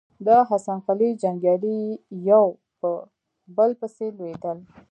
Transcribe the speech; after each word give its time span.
د 0.25 0.27
حسن 0.49 0.77
قلي 0.87 1.09
جنګيالي 1.21 1.79
يو 2.29 2.45
په 2.79 2.89
بل 3.55 3.71
پسې 3.79 4.05
لوېدل. 4.17 4.57